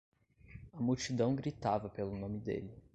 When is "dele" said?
2.39-2.73